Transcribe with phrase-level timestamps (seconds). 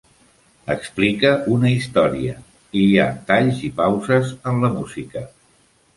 [0.75, 2.39] Explica una història,
[2.81, 5.23] i hi ha talls i pauses en la música.